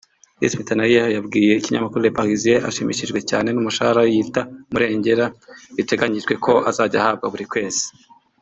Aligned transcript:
Iris 0.41 0.55
Mittenaere 0.57 1.09
yabwiye 1.17 1.51
ikinyamakuru 1.55 2.01
Le 2.03 2.15
Parisien 2.17 2.63
ashimishijwe 2.69 3.19
cyane 3.29 3.49
n’umushahara 3.51 4.01
yita 4.13 4.41
’umurengera’ 4.67 5.25
biteganyijwe 5.75 6.33
ko 6.45 6.53
azajya 6.69 6.97
ahabwa 7.01 7.25
buri 7.33 7.47
kwezi 7.51 7.83